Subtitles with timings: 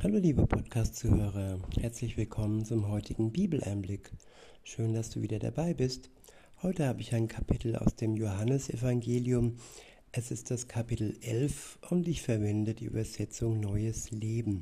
[0.00, 4.12] Hallo liebe Podcast-Zuhörer, herzlich willkommen zum heutigen Bibeleinblick.
[4.62, 6.08] Schön, dass du wieder dabei bist.
[6.62, 9.56] Heute habe ich ein Kapitel aus dem Johannesevangelium.
[10.12, 14.60] Es ist das Kapitel 11 und ich verwende die Übersetzung Neues Leben.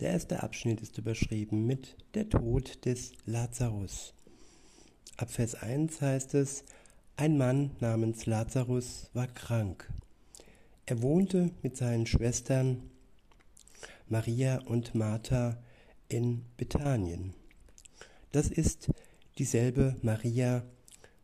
[0.00, 4.14] Der erste Abschnitt ist überschrieben mit Der Tod des Lazarus.
[5.18, 6.64] Ab Vers 1 heißt es,
[7.18, 9.92] ein Mann namens Lazarus war krank.
[10.86, 12.90] Er wohnte mit seinen Schwestern
[14.08, 15.58] Maria und Martha
[16.08, 17.34] in Bethanien.
[18.32, 18.90] Das ist
[19.38, 20.62] dieselbe Maria,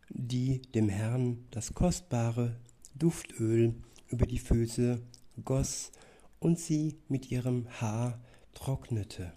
[0.09, 2.57] die dem Herrn das kostbare
[2.95, 3.75] Duftöl
[4.09, 5.01] über die Füße
[5.45, 5.93] goss
[6.39, 8.21] und sie mit ihrem Haar
[8.55, 9.33] trocknete.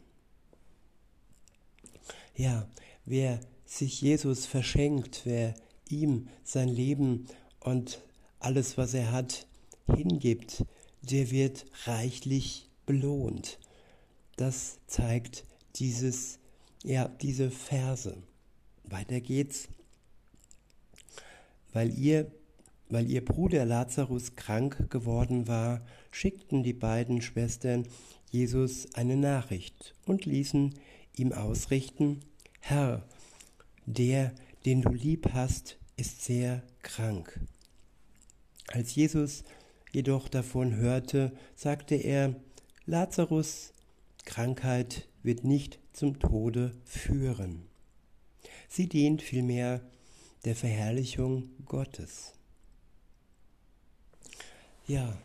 [2.35, 2.67] Ja,
[3.05, 5.53] wer sich Jesus verschenkt, wer
[5.89, 7.27] ihm sein Leben
[7.59, 8.01] und
[8.39, 9.47] alles, was er hat,
[9.95, 10.65] hingibt,
[11.01, 13.59] der wird reichlich belohnt.
[14.35, 16.39] Das zeigt dieses,
[16.83, 18.17] ja, diese Verse.
[18.83, 19.69] Weiter geht's.
[21.71, 22.31] Weil ihr,
[22.89, 27.87] weil ihr Bruder Lazarus krank geworden war, schickten die beiden Schwestern
[28.29, 30.73] Jesus eine Nachricht und ließen
[31.15, 32.19] ihm ausrichten,
[32.59, 33.05] Herr,
[33.85, 34.33] der,
[34.65, 37.39] den du lieb hast, ist sehr krank.
[38.67, 39.43] Als Jesus
[39.91, 42.35] jedoch davon hörte, sagte er,
[42.85, 43.71] Lazarus
[44.25, 47.65] Krankheit wird nicht zum Tode führen.
[48.67, 49.79] Sie dient vielmehr
[50.43, 52.33] der Verherrlichung Gottes.
[54.85, 55.17] Ja,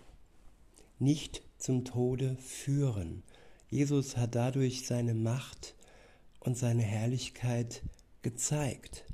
[1.00, 3.24] nicht zum Tode führen.
[3.70, 5.74] Jesus hat dadurch seine Macht
[6.38, 7.82] und seine Herrlichkeit
[8.22, 9.04] gezeigt.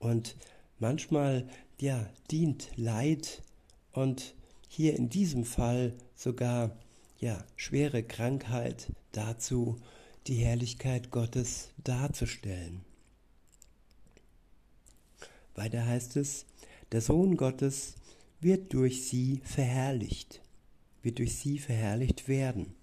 [0.00, 0.34] Und
[0.80, 1.48] manchmal,
[1.80, 3.44] ja, dient Leid
[3.92, 4.34] und
[4.66, 6.76] hier in diesem Fall sogar
[7.18, 9.80] ja, schwere Krankheit dazu,
[10.26, 12.82] die Herrlichkeit Gottes darzustellen.
[15.54, 16.46] Weiter heißt es,
[16.92, 17.96] der Sohn Gottes
[18.40, 20.40] wird durch sie verherrlicht,
[21.02, 22.74] wird durch sie verherrlicht werden.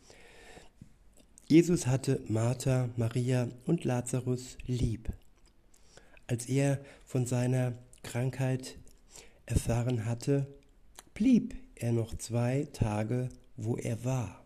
[1.47, 5.13] Jesus hatte Martha, Maria und Lazarus lieb.
[6.28, 8.78] Als er von seiner Krankheit
[9.45, 10.47] erfahren hatte,
[11.13, 14.44] blieb er noch zwei Tage wo er war.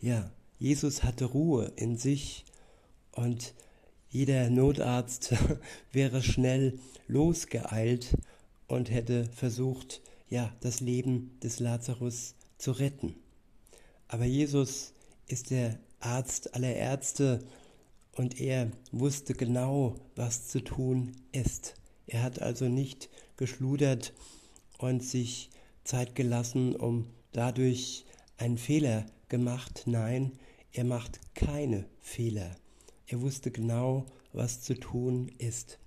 [0.00, 2.44] Ja, Jesus hatte Ruhe in sich
[3.12, 3.54] und
[4.10, 5.34] jeder Notarzt
[5.92, 8.16] wäre schnell losgeeilt
[8.66, 13.14] und hätte versucht, ja, das Leben des Lazarus zu retten.
[14.08, 14.92] Aber Jesus
[15.26, 17.44] ist der Arzt aller Ärzte
[18.12, 21.74] und er wusste genau, was zu tun ist.
[22.06, 24.12] Er hat also nicht geschludert
[24.78, 25.50] und sich
[25.84, 28.04] Zeit gelassen, um dadurch
[28.36, 29.84] einen Fehler gemacht.
[29.86, 30.32] Nein,
[30.72, 32.56] er macht keine Fehler.
[33.06, 35.78] Er wusste genau, was zu tun ist.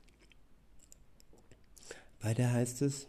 [2.21, 3.07] Weiter heißt es,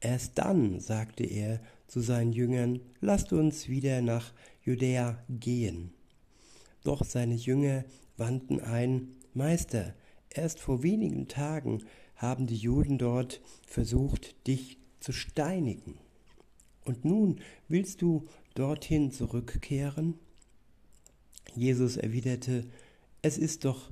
[0.00, 5.92] erst dann sagte er zu seinen Jüngern, lasst uns wieder nach Judäa gehen.
[6.84, 7.84] Doch seine Jünger
[8.16, 9.94] wandten ein, Meister,
[10.30, 11.84] erst vor wenigen Tagen
[12.16, 15.98] haben die Juden dort versucht, dich zu steinigen.
[16.84, 20.14] Und nun willst du dorthin zurückkehren?
[21.54, 22.66] Jesus erwiderte,
[23.22, 23.90] es ist doch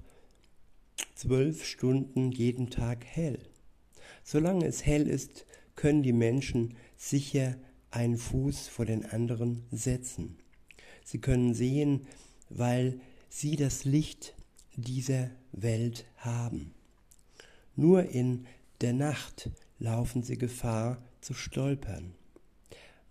[1.15, 3.39] zwölf Stunden jeden Tag hell.
[4.25, 7.57] Solange es hell ist, können die Menschen sicher
[7.91, 10.39] einen Fuß vor den anderen setzen.
[11.05, 12.07] Sie können sehen,
[12.49, 14.35] weil sie das Licht
[14.77, 16.75] dieser Welt haben.
[17.75, 18.47] Nur in
[18.81, 22.15] der Nacht laufen sie Gefahr zu stolpern,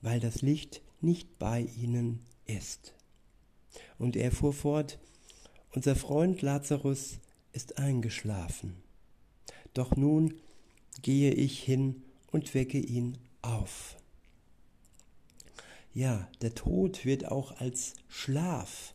[0.02, 2.94] weil das Licht nicht bei ihnen ist.
[3.98, 5.00] Und er fuhr fort,
[5.72, 7.20] unser Freund Lazarus
[7.53, 8.76] ist eingeschlafen.
[9.74, 10.36] Doch nun
[11.02, 13.97] gehe ich hin und wecke ihn auf.
[15.94, 18.94] Ja, der Tod wird auch als Schlaf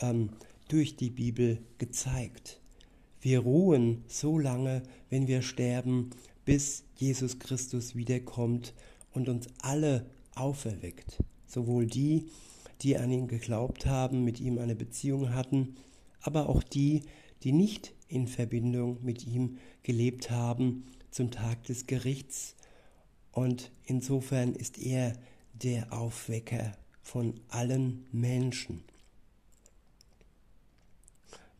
[0.00, 0.30] ähm,
[0.68, 2.60] durch die Bibel gezeigt.
[3.20, 6.10] Wir ruhen so lange, wenn wir sterben,
[6.44, 8.74] bis Jesus Christus wiederkommt
[9.12, 11.22] und uns alle auferweckt.
[11.46, 12.30] Sowohl die,
[12.82, 15.76] die an ihn geglaubt haben, mit ihm eine Beziehung hatten,
[16.20, 17.02] aber auch die,
[17.42, 22.54] die nicht in Verbindung mit ihm gelebt haben zum Tag des Gerichts.
[23.32, 25.12] Und insofern ist er
[25.52, 26.72] der Aufwecker
[27.02, 28.82] von allen Menschen.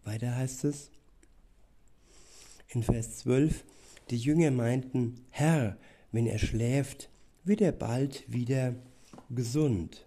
[0.05, 0.91] Weiter heißt es
[2.69, 3.65] in Vers 12,
[4.11, 5.77] die Jünger meinten, Herr,
[6.13, 7.11] wenn er schläft,
[7.45, 8.75] wird er bald wieder
[9.31, 10.07] gesund.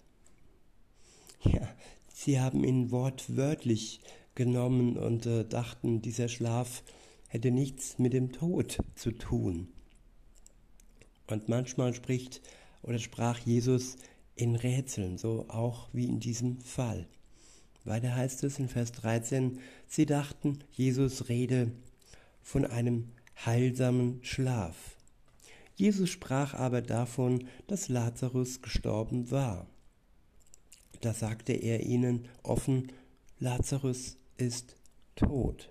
[1.43, 1.67] Ja,
[2.13, 4.01] sie haben ihn wortwörtlich
[4.35, 6.83] genommen und äh, dachten, dieser Schlaf
[7.27, 9.67] hätte nichts mit dem Tod zu tun.
[11.27, 12.41] Und manchmal spricht
[12.81, 13.95] oder sprach Jesus
[14.35, 17.07] in Rätseln, so auch wie in diesem Fall.
[17.85, 21.71] Weiter heißt es in Vers 13, sie dachten, Jesus rede
[22.41, 24.97] von einem heilsamen Schlaf.
[25.75, 29.67] Jesus sprach aber davon, dass Lazarus gestorben war.
[31.01, 32.91] Da sagte er ihnen offen,
[33.39, 34.75] Lazarus ist
[35.15, 35.69] tot.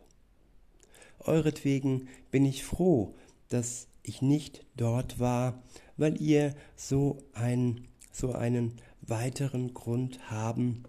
[1.20, 3.14] Euretwegen bin ich froh,
[3.48, 5.62] dass ich nicht dort war,
[5.96, 10.82] weil ihr so, ein, so einen weiteren Grund haben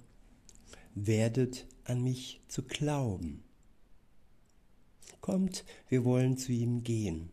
[0.96, 3.44] werdet, an mich zu glauben.
[5.24, 7.30] Kommt, wir wollen zu ihm gehen.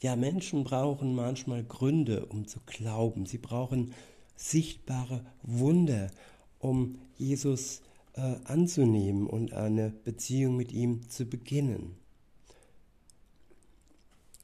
[0.00, 3.26] Ja, Menschen brauchen manchmal Gründe, um zu glauben.
[3.26, 3.92] Sie brauchen
[4.36, 6.12] sichtbare Wunder,
[6.60, 7.82] um Jesus
[8.12, 11.96] äh, anzunehmen und eine Beziehung mit ihm zu beginnen.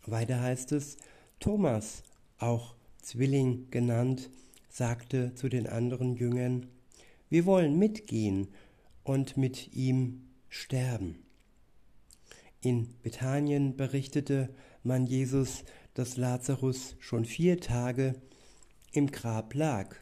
[0.04, 0.96] Weiter heißt es,
[1.38, 2.02] Thomas,
[2.38, 4.30] auch Zwilling genannt,
[4.68, 6.66] sagte zu den anderen Jüngern,
[7.30, 8.48] wir wollen mitgehen
[9.04, 11.23] und mit ihm sterben.
[12.64, 14.48] In Bethanien berichtete
[14.82, 18.14] man Jesus, dass Lazarus schon vier Tage
[18.90, 19.94] im Grab lag.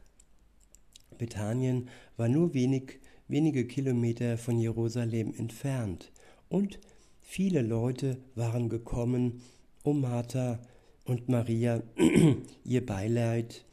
[1.18, 6.12] Bethanien war nur wenig, wenige Kilometer von Jerusalem entfernt
[6.48, 6.78] und
[7.18, 9.42] viele Leute waren gekommen,
[9.82, 10.60] um Martha
[11.04, 11.82] und Maria
[12.64, 13.64] ihr Beileid,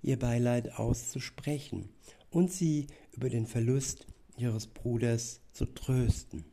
[0.00, 1.90] ihr Beileid auszusprechen
[2.30, 4.06] und sie über den Verlust
[4.38, 6.46] ihres Bruders zu trösten.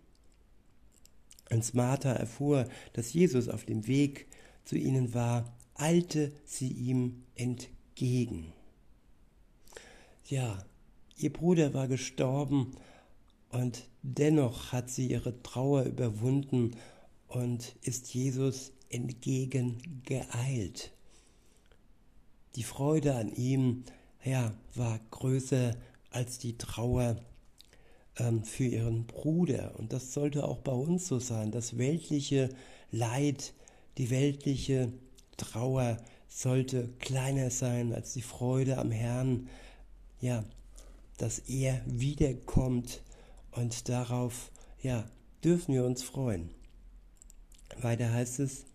[1.50, 4.28] Als Martha erfuhr, dass Jesus auf dem Weg
[4.64, 8.54] zu ihnen war, eilte sie ihm entgegen.
[10.26, 10.66] Ja,
[11.18, 12.76] ihr Bruder war gestorben
[13.50, 16.72] und dennoch hat sie ihre Trauer überwunden
[17.28, 20.92] und ist Jesus entgegengeeilt.
[22.56, 23.84] Die Freude an ihm,
[24.24, 25.76] ja, war größer
[26.10, 27.18] als die Trauer
[28.44, 29.74] für ihren Bruder.
[29.78, 31.52] Und das sollte auch bei uns so sein.
[31.52, 32.50] Das weltliche
[32.92, 33.54] Leid,
[33.98, 34.92] die weltliche
[35.38, 35.98] Trauer
[36.28, 39.50] sollte kleiner sein als die Freude am Herrn.
[40.22, 40.44] Ja,
[41.18, 43.02] dass er wiederkommt
[43.52, 44.52] und darauf,
[44.82, 45.10] ja,
[45.44, 46.50] dürfen wir uns freuen.
[47.82, 48.66] Weiter heißt es,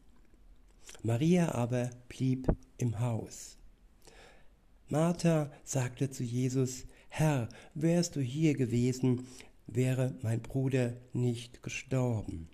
[1.03, 2.47] Maria aber blieb
[2.79, 3.57] im Haus.
[4.89, 9.27] Martha sagte zu Jesus, Herr, wärst du hier gewesen,
[9.67, 12.49] wäre mein Bruder nicht gestorben.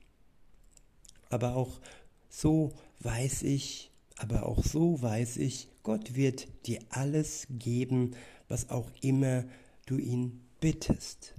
[1.29, 1.81] Aber auch
[2.29, 8.17] so weiß ich, aber auch so weiß ich, Gott wird dir alles geben,
[8.49, 9.45] was auch immer
[9.85, 11.35] du ihn bittest.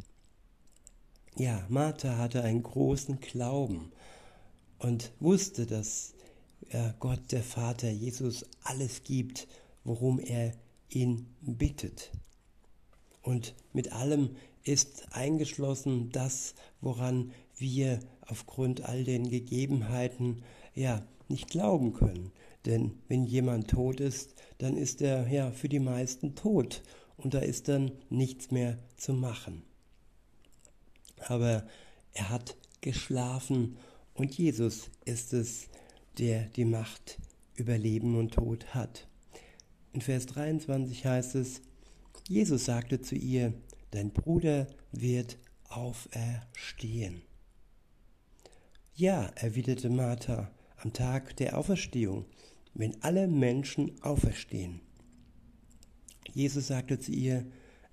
[1.36, 3.92] Ja, Martha hatte einen großen Glauben
[4.80, 6.14] und wusste, dass
[6.70, 9.48] äh, Gott, der Vater, Jesus alles gibt,
[9.84, 10.54] worum er
[10.90, 12.12] ihn bittet.
[13.28, 20.44] Und mit allem ist eingeschlossen das, woran wir aufgrund all den Gegebenheiten
[20.74, 22.32] ja nicht glauben können.
[22.66, 26.84] Denn wenn jemand tot ist, dann ist er ja für die meisten tot
[27.18, 29.64] und da ist dann nichts mehr zu machen.
[31.20, 31.68] Aber
[32.14, 33.76] er hat geschlafen
[34.14, 35.68] und Jesus ist es,
[36.18, 37.18] der die Macht
[37.56, 39.06] über Leben und Tod hat.
[39.92, 41.62] In Vers 23 heißt es,
[42.28, 43.54] Jesus sagte zu ihr,
[43.92, 45.38] dein Bruder wird
[45.70, 47.22] auferstehen.
[48.96, 52.26] Ja, erwiderte Martha, am Tag der Auferstehung,
[52.74, 54.82] wenn alle Menschen auferstehen.
[56.34, 57.46] Jesus sagte zu ihr,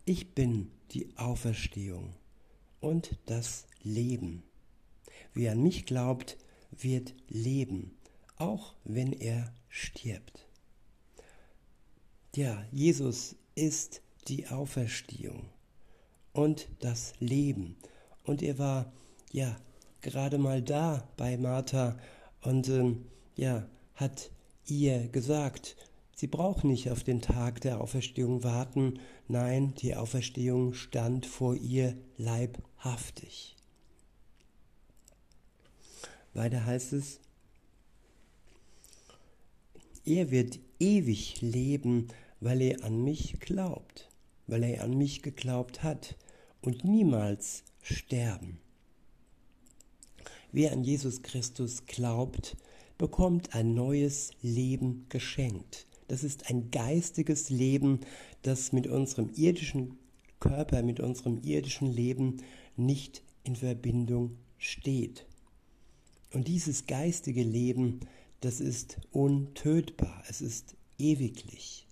[0.05, 2.15] ich bin die Auferstehung
[2.81, 4.43] und das Leben.
[5.33, 6.37] Wer an mich glaubt,
[6.73, 7.97] wird leben,
[8.37, 10.49] auch wenn er stirbt.
[12.35, 15.49] Ja, Jesus ist die Auferstehung
[16.33, 17.77] und das Leben.
[18.25, 18.93] Und er war
[19.33, 19.57] ja
[20.01, 21.99] gerade mal da bei Martha
[22.43, 24.31] und ähm, ja hat
[24.67, 25.77] ihr gesagt,
[26.15, 28.99] sie braucht nicht auf den Tag der Auferstehung warten.
[29.29, 33.57] Nein, die Auferstehung stand vor ihr leibhaftig.
[36.35, 37.21] Weiter heißt es,
[40.05, 42.09] er wird ewig leben,
[42.41, 44.09] weil er an mich glaubt,
[44.47, 46.17] weil er an mich geglaubt hat
[46.61, 48.59] und niemals sterben.
[50.53, 52.57] Wer an Jesus Christus glaubt,
[52.99, 58.01] bekommt ein neues Leben geschenkt, Das ist ein geistiges Leben,
[58.43, 59.99] das mit unserem irdischen
[60.39, 62.43] Körper, mit unserem irdischen Leben
[62.77, 65.27] nicht in Verbindung steht.
[66.33, 68.01] Und dieses geistige Leben,
[68.41, 71.84] das ist untötbar, es ist ewiglich.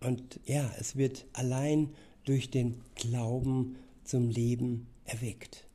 [0.00, 5.66] Und ja, es wird allein durch den Glauben zum Leben erweckt.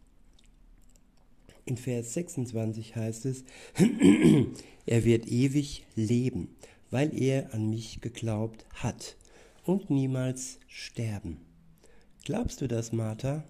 [1.66, 3.44] In Vers 26 heißt es,
[4.86, 6.56] er wird ewig leben,
[6.92, 9.16] weil er an mich geglaubt hat
[9.64, 11.40] und niemals sterben.
[12.24, 13.44] Glaubst du das, Martha?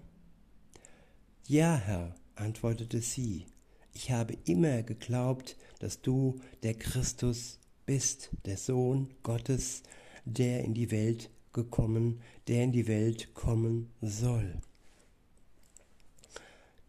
[1.46, 3.46] Ja, Herr, antwortete sie,
[3.92, 9.82] ich habe immer geglaubt, dass du der Christus bist, der Sohn Gottes,
[10.26, 14.60] der in die Welt gekommen, der in die Welt kommen soll.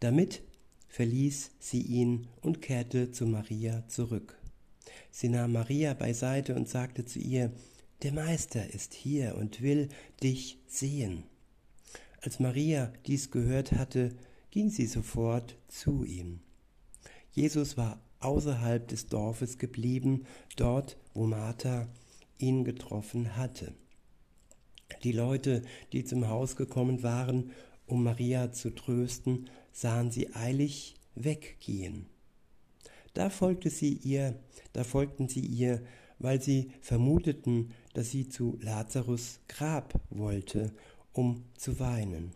[0.00, 0.42] Damit
[0.88, 4.38] verließ sie ihn und kehrte zu Maria zurück.
[5.10, 7.52] Sie nahm Maria beiseite und sagte zu ihr,
[8.02, 9.88] Der Meister ist hier und will
[10.22, 11.24] dich sehen.
[12.20, 14.14] Als Maria dies gehört hatte,
[14.50, 16.40] ging sie sofort zu ihm.
[17.32, 20.24] Jesus war außerhalb des Dorfes geblieben,
[20.56, 21.88] dort, wo Martha
[22.38, 23.74] ihn getroffen hatte.
[25.02, 27.50] Die Leute, die zum Haus gekommen waren,
[27.86, 32.06] um Maria zu trösten, sahen sie eilig weggehen.
[33.14, 34.38] Da folgte sie ihr,
[34.72, 35.82] da folgten sie ihr,
[36.18, 40.72] weil sie vermuteten, dass sie zu Lazarus Grab wollte,
[41.12, 42.32] um zu weinen.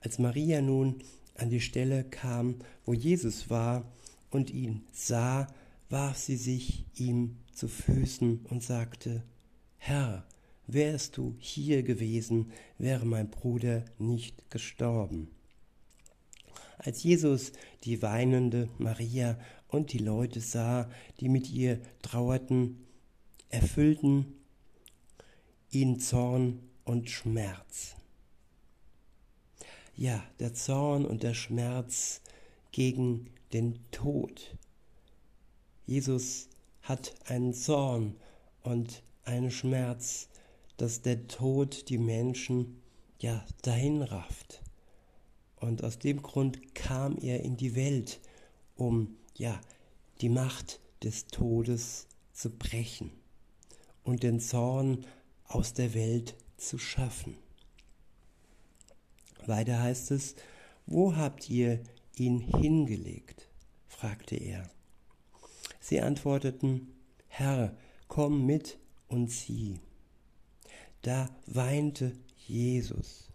[0.00, 1.02] Als Maria nun
[1.36, 3.90] an die Stelle kam, wo Jesus war
[4.30, 5.46] und ihn sah,
[5.88, 9.22] warf sie sich ihm zu Füßen und sagte,
[9.76, 10.26] Herr,
[10.66, 15.28] wärst du hier gewesen, wäre mein Bruder nicht gestorben.
[16.78, 17.52] Als Jesus
[17.84, 22.84] die weinende Maria und die Leute sah, die mit ihr trauerten,
[23.48, 24.34] erfüllten
[25.70, 27.96] ihn Zorn und Schmerz.
[29.96, 32.20] Ja, der Zorn und der Schmerz
[32.72, 34.56] gegen den Tod.
[35.86, 36.48] Jesus
[36.84, 38.14] hat einen Zorn
[38.62, 40.28] und einen Schmerz,
[40.76, 42.82] dass der Tod die Menschen
[43.18, 44.62] ja dahin rafft.
[45.56, 48.20] Und aus dem Grund kam er in die Welt,
[48.76, 49.58] um ja
[50.20, 53.10] die Macht des Todes zu brechen
[54.02, 55.06] und den Zorn
[55.46, 57.36] aus der Welt zu schaffen.
[59.46, 60.36] Weiter heißt es,
[60.86, 61.82] wo habt ihr
[62.16, 63.48] ihn hingelegt?
[63.88, 64.70] fragte er.
[65.84, 66.94] Sie antworteten,
[67.28, 67.76] Herr,
[68.08, 69.80] komm mit und sieh.
[71.02, 73.28] Da weinte Jesus.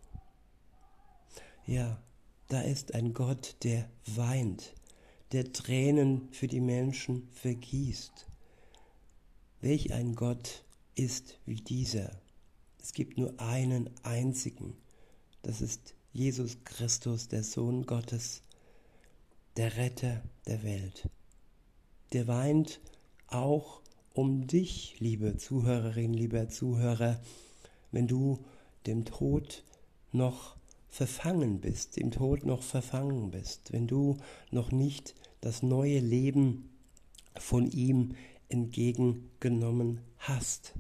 [1.68, 2.02] Ja,
[2.48, 4.74] da ist ein Gott, der weint,
[5.32, 8.26] der Tränen für die Menschen vergießt.
[9.62, 10.64] Welch ein Gott
[10.96, 12.20] ist wie dieser?
[12.82, 14.76] Es gibt nur einen einzigen.
[15.44, 18.42] Das ist Jesus Christus, der Sohn Gottes,
[19.56, 21.08] der Retter der Welt.
[22.12, 22.80] Der weint
[23.28, 23.82] auch
[24.14, 27.22] um dich, liebe Zuhörerin, lieber Zuhörer,
[27.92, 28.40] wenn du
[28.88, 29.64] dem Tod
[30.12, 30.56] noch
[30.90, 34.18] verfangen bist, im Tod noch verfangen bist, wenn du
[34.50, 36.70] noch nicht das neue Leben
[37.38, 38.16] von ihm
[38.50, 40.74] entgegengenommen hast.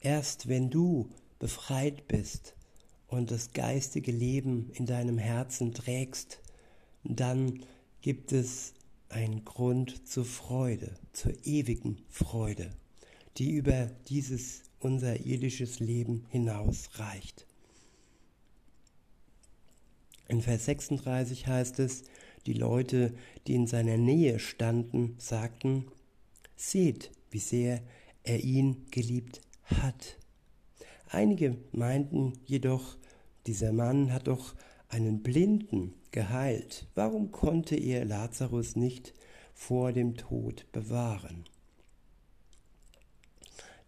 [0.00, 2.56] Erst wenn du befreit bist
[3.06, 6.40] und das geistige Leben in deinem Herzen trägst,
[7.04, 7.60] dann
[8.00, 8.74] gibt es
[9.08, 12.70] einen Grund zur Freude, zur ewigen Freude,
[13.38, 17.46] die über dieses unser irdisches Leben hinaus reicht.
[20.28, 22.04] In Vers 36 heißt es,
[22.46, 23.14] die Leute,
[23.46, 25.86] die in seiner Nähe standen, sagten,
[26.56, 27.82] seht, wie sehr
[28.22, 30.16] er ihn geliebt hat.
[31.08, 32.96] Einige meinten jedoch,
[33.46, 34.54] dieser Mann hat doch
[34.96, 36.86] einen Blinden geheilt.
[36.94, 39.12] Warum konnte er Lazarus nicht
[39.52, 41.44] vor dem Tod bewahren?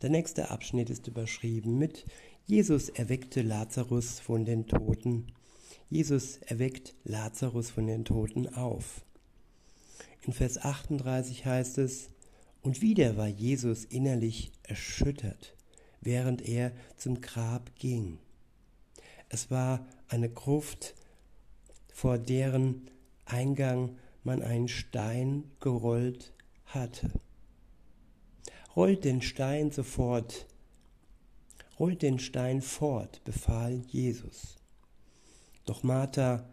[0.03, 2.05] Der nächste Abschnitt ist überschrieben mit
[2.45, 5.33] Jesus erweckte Lazarus von den Toten
[5.89, 9.07] Jesus erweckt Lazarus von den Toten auf.
[10.27, 12.11] In Vers 38 heißt es,
[12.61, 15.57] und wieder war Jesus innerlich erschüttert,
[16.03, 18.19] während er zum Grab ging.
[19.31, 20.95] Es war eine Gruft,
[21.93, 22.91] vor deren
[23.25, 26.33] Eingang man einen Stein gerollt
[26.67, 27.11] hatte.
[28.77, 30.47] Rollt den Stein sofort,
[31.79, 34.57] rollt den Stein fort, befahl Jesus.
[35.65, 36.49] Doch Martha,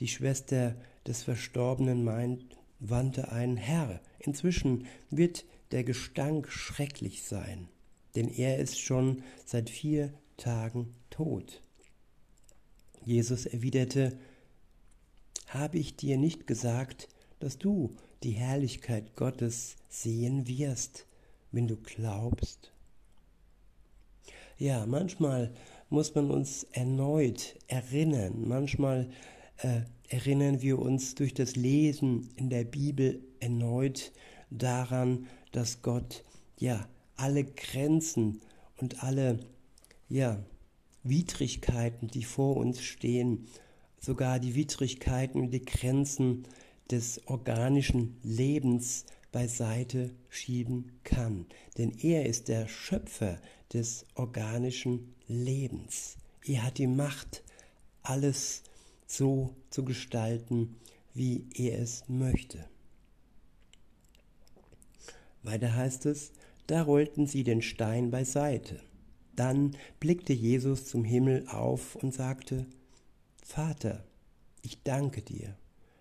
[0.00, 0.76] die Schwester
[1.06, 4.00] des Verstorbenen, meint, wandte ein Herr.
[4.18, 7.68] Inzwischen wird der Gestank schrecklich sein,
[8.16, 11.62] denn er ist schon seit vier Tagen tot.
[13.04, 14.18] Jesus erwiderte,
[15.48, 17.08] habe ich dir nicht gesagt,
[17.40, 21.06] dass du die Herrlichkeit Gottes sehen wirst,
[21.50, 22.72] wenn du glaubst?
[24.58, 25.52] Ja, manchmal
[25.88, 29.10] muss man uns erneut erinnern, manchmal
[29.58, 34.12] äh, erinnern wir uns durch das Lesen in der Bibel erneut
[34.50, 36.24] daran, dass Gott
[36.58, 38.40] ja alle Grenzen
[38.76, 39.40] und alle
[40.08, 40.38] ja
[41.02, 43.46] Widrigkeiten, die vor uns stehen,
[44.00, 46.44] sogar die Widrigkeiten und die Grenzen
[46.90, 51.46] des organischen Lebens beiseite schieben kann.
[51.78, 53.40] Denn er ist der Schöpfer
[53.72, 56.16] des organischen Lebens.
[56.44, 57.42] Er hat die Macht,
[58.02, 58.62] alles
[59.06, 60.76] so zu gestalten,
[61.14, 62.64] wie er es möchte.
[65.42, 66.32] Weiter heißt es,
[66.66, 68.80] da rollten sie den Stein beiseite.
[69.36, 72.66] Dann blickte Jesus zum Himmel auf und sagte,
[73.42, 74.04] Vater,
[74.62, 75.56] ich danke dir,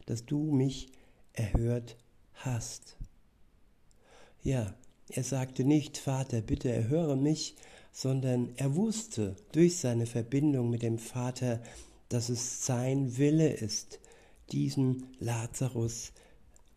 [0.05, 0.91] dass du mich
[1.33, 1.97] erhört
[2.33, 2.97] hast.
[4.41, 4.73] Ja,
[5.09, 7.55] er sagte nicht, Vater, bitte erhöre mich,
[7.91, 11.61] sondern er wusste durch seine Verbindung mit dem Vater,
[12.09, 13.99] dass es sein Wille ist,
[14.51, 16.11] diesen Lazarus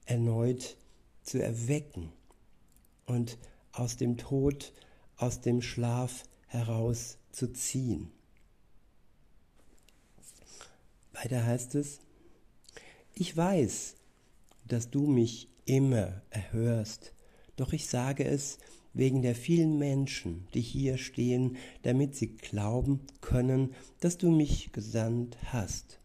[0.05, 0.77] erneut
[1.23, 2.13] zu erwecken
[3.07, 3.39] und
[3.73, 4.73] aus dem Tod,
[5.17, 8.11] aus dem Schlaf herauszuziehen.
[11.15, 12.01] Weiter heißt es,
[13.15, 13.95] ich weiß,
[14.67, 17.13] dass du mich immer erhörst,
[17.57, 18.59] doch ich sage es
[18.95, 25.39] wegen der vielen Menschen, die hier stehen, damit sie glauben können, dass du mich gesandt
[25.45, 25.99] hast.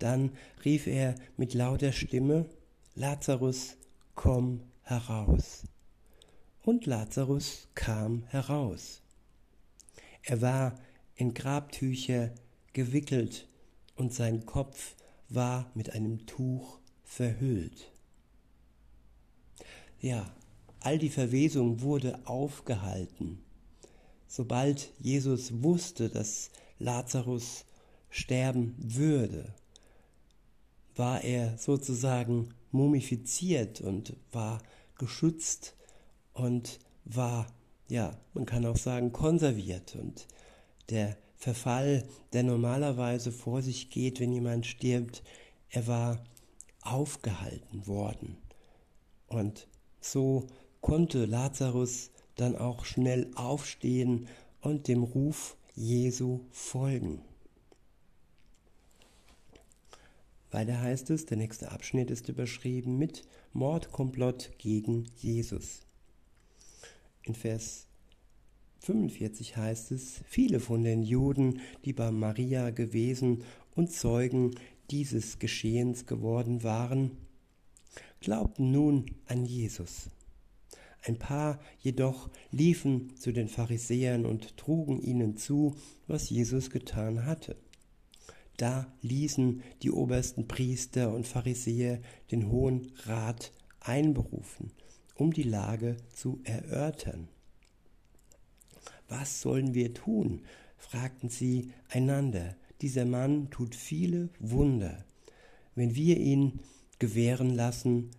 [0.00, 0.32] Dann
[0.64, 2.46] rief er mit lauter Stimme,
[2.94, 3.76] Lazarus,
[4.14, 5.64] komm heraus.
[6.64, 9.00] Und Lazarus kam heraus.
[10.22, 10.78] Er war
[11.14, 12.30] in Grabtücher
[12.72, 13.48] gewickelt
[13.96, 14.94] und sein Kopf
[15.28, 17.90] war mit einem Tuch verhüllt.
[20.00, 20.32] Ja,
[20.80, 23.42] all die Verwesung wurde aufgehalten.
[24.28, 27.64] Sobald Jesus wusste, dass Lazarus
[28.10, 29.54] sterben würde,
[30.94, 34.62] war er sozusagen mumifiziert und war
[34.98, 35.74] geschützt
[36.32, 37.46] und war,
[37.88, 39.96] ja, man kann auch sagen, konserviert.
[39.96, 40.26] Und
[40.90, 45.22] der Verfall, der normalerweise vor sich geht, wenn jemand stirbt,
[45.70, 46.24] er war
[46.82, 48.36] aufgehalten worden.
[49.26, 49.68] Und
[50.00, 50.46] so
[50.80, 54.28] konnte Lazarus dann auch schnell aufstehen
[54.60, 57.22] und dem Ruf Jesu folgen.
[60.50, 65.80] Weiter heißt es, der nächste Abschnitt ist überschrieben mit Mordkomplott gegen Jesus.
[67.28, 67.86] In Vers
[68.80, 74.52] 45 heißt es, viele von den Juden, die bei Maria gewesen und Zeugen
[74.90, 77.10] dieses Geschehens geworden waren,
[78.20, 80.08] glaubten nun an Jesus.
[81.02, 87.56] Ein paar jedoch liefen zu den Pharisäern und trugen ihnen zu, was Jesus getan hatte.
[88.56, 94.72] Da ließen die obersten Priester und Pharisäer den Hohen Rat einberufen,
[95.18, 97.28] um die Lage zu erörtern.
[99.08, 100.42] Was sollen wir tun?
[100.76, 102.56] fragten sie einander.
[102.80, 105.04] Dieser Mann tut viele Wunder.
[105.74, 106.60] Wenn wir ihn
[106.98, 108.10] gewähren lassen,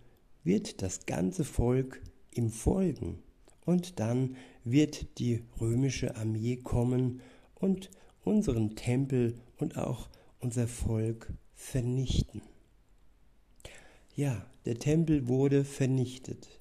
[0.44, 3.18] wird das ganze Volk ihm folgen.
[3.64, 7.22] Und dann wird die römische Armee kommen
[7.54, 7.90] und
[8.24, 10.08] unseren Tempel und auch
[10.38, 12.42] unser Volk vernichten.
[14.14, 16.59] Ja, der Tempel wurde vernichtet,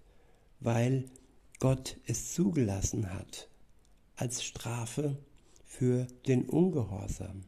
[0.60, 1.06] weil
[1.60, 3.50] Gott es zugelassen hat
[4.16, 5.18] als Strafe
[5.66, 7.44] für den Ungehorsam.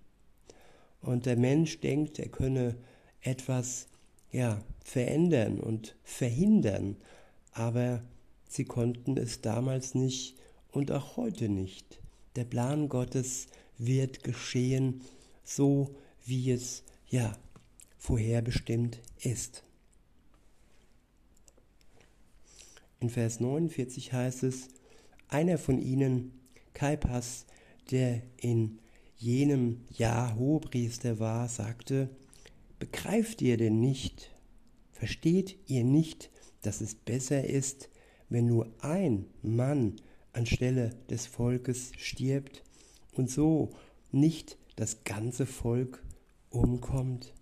[1.01, 2.77] Und der Mensch denkt, er könne
[3.21, 3.87] etwas
[4.31, 6.95] ja, verändern und verhindern,
[7.51, 8.01] aber
[8.47, 10.37] sie konnten es damals nicht
[10.71, 11.99] und auch heute nicht.
[12.35, 13.47] Der Plan Gottes
[13.77, 15.01] wird geschehen,
[15.43, 15.95] so
[16.25, 17.37] wie es ja
[17.97, 19.63] vorherbestimmt ist.
[23.01, 24.69] In Vers 49 heißt es,
[25.27, 26.31] einer von ihnen,
[26.73, 27.45] Kaipas,
[27.89, 28.79] der in
[29.17, 32.09] jenem Jahr Hohepriester war, sagte,
[32.79, 34.31] begreift ihr denn nicht,
[34.93, 36.29] versteht ihr nicht,
[36.61, 37.89] dass es besser ist,
[38.29, 39.95] wenn nur ein Mann
[40.31, 42.63] anstelle des Volkes stirbt
[43.13, 43.71] und so
[44.11, 46.01] nicht das ganze Volk
[46.49, 47.33] umkommt?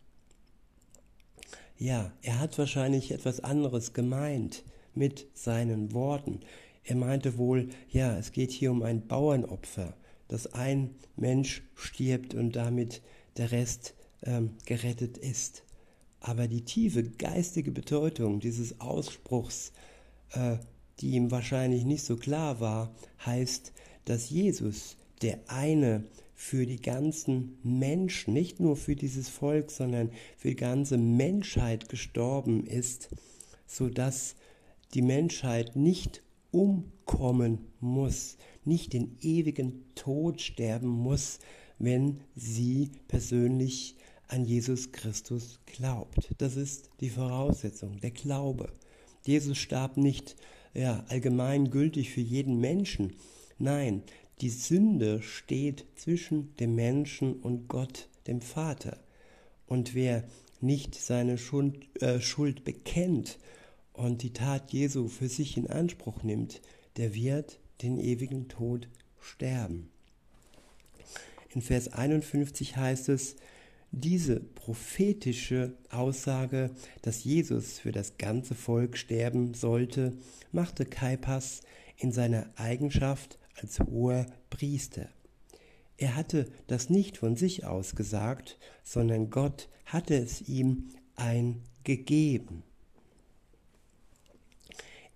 [1.79, 4.63] ja, er hat wahrscheinlich etwas anderes gemeint
[4.95, 6.39] mit seinen Worten.
[6.83, 9.95] Er meinte wohl, ja, es geht hier um ein Bauernopfer,
[10.27, 13.01] dass ein Mensch stirbt und damit
[13.37, 15.63] der Rest ähm, gerettet ist.
[16.19, 19.71] Aber die tiefe geistige Bedeutung dieses Ausspruchs,
[20.31, 20.57] äh,
[20.99, 22.93] die ihm wahrscheinlich nicht so klar war,
[23.25, 23.73] heißt,
[24.05, 30.49] dass Jesus der eine für die ganzen Menschen, nicht nur für dieses Volk, sondern für
[30.49, 33.09] die ganze Menschheit gestorben ist,
[33.67, 34.35] sodass
[34.93, 41.39] die Menschheit nicht umkommen muss, nicht den ewigen Tod sterben muss,
[41.77, 43.95] wenn sie persönlich
[44.27, 46.29] an Jesus Christus glaubt.
[46.37, 48.71] Das ist die Voraussetzung, der Glaube.
[49.25, 50.35] Jesus starb nicht
[50.73, 53.15] ja, allgemeingültig für jeden Menschen.
[53.57, 54.03] Nein,
[54.41, 58.99] die Sünde steht zwischen dem Menschen und Gott, dem Vater.
[59.67, 60.23] Und wer
[60.61, 63.39] nicht seine Schuld, äh, Schuld bekennt
[63.99, 66.61] und die Tat Jesu für sich in Anspruch nimmt,
[66.95, 68.87] der wird den ewigen Tod
[69.19, 69.89] sterben.
[71.49, 73.35] In Vers 51 heißt es,
[73.91, 80.13] diese prophetische Aussage, dass Jesus für das ganze Volk sterben sollte,
[80.53, 81.61] machte Kaipas
[81.97, 85.09] in seiner Eigenschaft als hoher Priester.
[85.97, 92.63] Er hatte das nicht von sich aus gesagt, sondern Gott hatte es ihm eingegeben.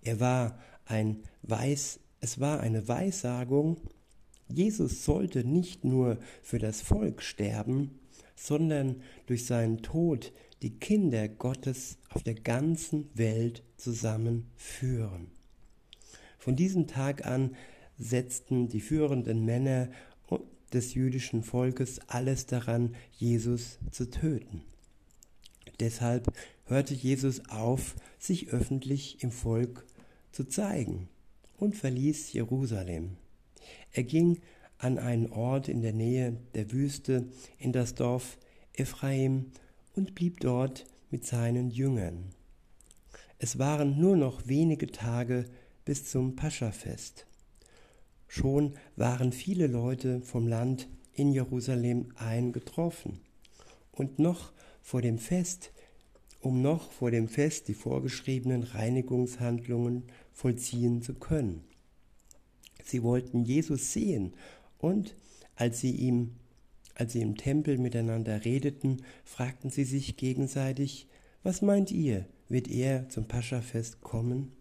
[0.04, 3.78] Er war ein Weiß, es war eine Weissagung,
[4.48, 7.98] Jesus sollte nicht nur für das Volk sterben,
[8.36, 15.28] sondern durch seinen Tod die Kinder Gottes auf der ganzen Welt zusammenführen.
[16.38, 17.56] Von diesem Tag an
[17.98, 19.88] setzten die führenden Männer
[20.72, 24.62] des jüdischen Volkes alles daran, Jesus zu töten.
[25.80, 26.32] Deshalb
[26.66, 29.86] hörte Jesus auf, sich öffentlich im Volk
[30.34, 31.08] zu zeigen
[31.56, 33.16] und verließ Jerusalem.
[33.92, 34.40] Er ging
[34.78, 38.36] an einen Ort in der Nähe der Wüste in das Dorf
[38.72, 39.52] Ephraim
[39.94, 42.30] und blieb dort mit seinen Jüngern.
[43.38, 45.44] Es waren nur noch wenige Tage
[45.84, 47.26] bis zum Paschafest.
[48.26, 53.20] Schon waren viele Leute vom Land in Jerusalem eingetroffen.
[53.92, 55.70] Und noch vor dem Fest,
[56.40, 61.64] um noch vor dem Fest die vorgeschriebenen Reinigungshandlungen vollziehen zu können.
[62.84, 64.34] Sie wollten Jesus sehen
[64.78, 65.14] und
[65.56, 66.32] als sie ihm
[66.94, 71.08] als sie im Tempel miteinander redeten, fragten sie sich gegenseitig,
[71.42, 74.52] was meint ihr, wird er zum Paschafest kommen?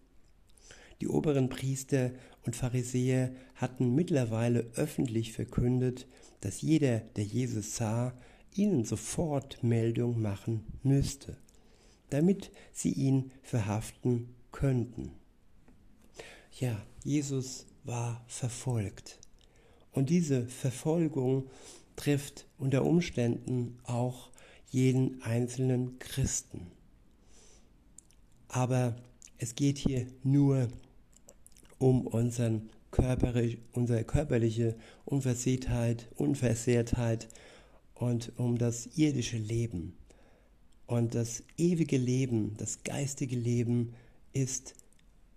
[1.00, 2.12] Die oberen Priester
[2.46, 6.08] und Pharisäer hatten mittlerweile öffentlich verkündet,
[6.42, 8.14] dass jeder, der Jesus sah,
[8.56, 11.38] ihnen sofort Meldung machen müsste,
[12.10, 15.12] damit sie ihn verhaften könnten.
[16.60, 19.20] Ja, Jesus war verfolgt.
[19.92, 21.50] Und diese Verfolgung
[21.96, 24.30] trifft unter Umständen auch
[24.70, 26.68] jeden einzelnen Christen.
[28.50, 28.96] Aber
[29.40, 30.68] es geht hier nur
[31.80, 37.30] um unseren körperlich, unsere körperliche Unversehrtheit, Unversehrtheit
[37.96, 39.98] und um das irdische Leben.
[40.86, 43.96] Und das ewige Leben, das geistige Leben
[44.34, 44.76] ist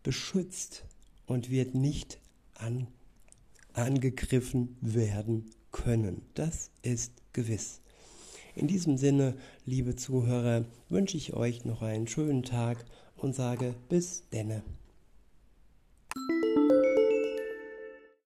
[0.02, 0.85] beschützt
[1.26, 2.18] und wird nicht
[2.54, 2.86] an,
[3.72, 6.22] angegriffen werden können.
[6.34, 7.80] Das ist gewiss.
[8.54, 9.36] In diesem Sinne,
[9.66, 12.86] liebe Zuhörer, wünsche ich euch noch einen schönen Tag
[13.16, 14.62] und sage bis denne.